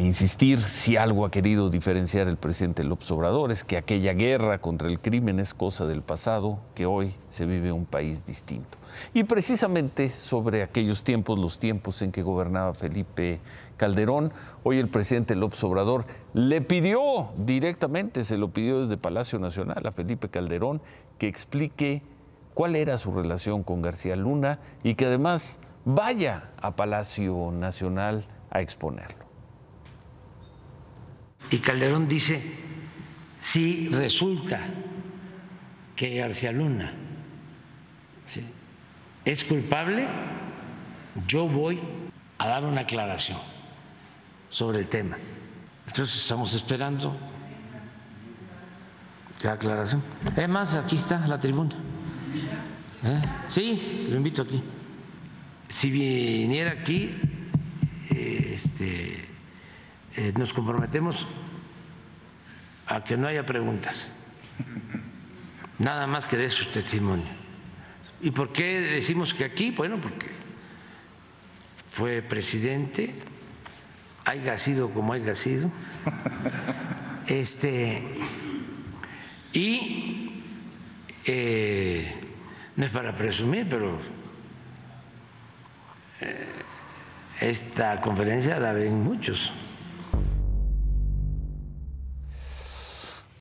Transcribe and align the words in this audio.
e 0.00 0.02
insistir 0.02 0.62
si 0.62 0.96
algo 0.96 1.26
ha 1.26 1.30
querido 1.30 1.68
diferenciar 1.68 2.26
el 2.26 2.38
presidente 2.38 2.84
López 2.84 3.10
Obrador 3.10 3.52
es 3.52 3.64
que 3.64 3.76
aquella 3.76 4.14
guerra 4.14 4.58
contra 4.58 4.88
el 4.88 4.98
crimen 4.98 5.38
es 5.38 5.52
cosa 5.52 5.84
del 5.84 6.00
pasado, 6.00 6.58
que 6.74 6.86
hoy 6.86 7.16
se 7.28 7.44
vive 7.44 7.70
un 7.70 7.84
país 7.84 8.24
distinto. 8.24 8.78
Y 9.12 9.24
precisamente 9.24 10.08
sobre 10.08 10.62
aquellos 10.62 11.04
tiempos, 11.04 11.38
los 11.38 11.58
tiempos 11.58 12.00
en 12.00 12.12
que 12.12 12.22
gobernaba 12.22 12.72
Felipe 12.72 13.40
Calderón, 13.76 14.32
hoy 14.62 14.78
el 14.78 14.88
presidente 14.88 15.36
López 15.36 15.62
Obrador 15.64 16.06
le 16.32 16.62
pidió 16.62 17.28
directamente, 17.36 18.24
se 18.24 18.38
lo 18.38 18.48
pidió 18.48 18.78
desde 18.78 18.96
Palacio 18.96 19.38
Nacional 19.38 19.86
a 19.86 19.92
Felipe 19.92 20.30
Calderón, 20.30 20.80
que 21.18 21.28
explique 21.28 22.02
cuál 22.54 22.74
era 22.74 22.96
su 22.96 23.12
relación 23.12 23.62
con 23.62 23.82
García 23.82 24.16
Luna 24.16 24.60
y 24.82 24.94
que 24.94 25.04
además 25.04 25.58
vaya 25.84 26.52
a 26.62 26.74
Palacio 26.74 27.50
Nacional 27.52 28.24
a 28.48 28.62
exponerlo. 28.62 29.29
Y 31.50 31.58
Calderón 31.58 32.08
dice, 32.08 32.40
si 33.40 33.88
resulta 33.88 34.60
que 35.96 36.16
García 36.16 36.52
Luna 36.52 36.92
es 39.24 39.44
culpable, 39.44 40.06
yo 41.26 41.48
voy 41.48 41.80
a 42.38 42.48
dar 42.48 42.64
una 42.64 42.82
aclaración 42.82 43.38
sobre 44.48 44.78
el 44.78 44.86
tema. 44.86 45.18
Entonces 45.86 46.22
estamos 46.22 46.54
esperando 46.54 47.16
la 49.42 49.52
aclaración. 49.52 50.02
Además, 50.24 50.74
aquí 50.74 50.96
está 50.96 51.26
la 51.26 51.40
tribuna. 51.40 51.74
¿Eh? 53.02 53.22
Sí, 53.48 54.06
lo 54.10 54.16
invito 54.16 54.42
aquí. 54.42 54.62
Si 55.68 55.90
viniera 55.90 56.72
aquí, 56.72 57.16
este, 58.10 59.28
eh, 60.16 60.32
nos 60.36 60.52
comprometemos 60.52 61.26
a 62.86 63.04
que 63.04 63.16
no 63.16 63.28
haya 63.28 63.46
preguntas, 63.46 64.10
nada 65.78 66.06
más 66.06 66.26
que 66.26 66.36
de 66.36 66.50
su 66.50 66.66
testimonio. 66.66 67.28
¿Y 68.20 68.32
por 68.32 68.52
qué 68.52 68.80
decimos 68.80 69.32
que 69.32 69.44
aquí? 69.44 69.70
Bueno, 69.70 69.98
porque 69.98 70.26
fue 71.92 72.22
presidente, 72.22 73.14
haya 74.24 74.58
sido 74.58 74.90
como 74.90 75.12
haya 75.12 75.34
sido, 75.34 75.70
este, 77.26 78.02
y 79.52 80.42
eh, 81.24 82.12
no 82.76 82.84
es 82.84 82.90
para 82.90 83.16
presumir, 83.16 83.68
pero 83.68 83.98
eh, 86.20 86.46
esta 87.40 88.00
conferencia 88.00 88.58
la 88.58 88.72
ven 88.72 89.02
muchos 89.02 89.52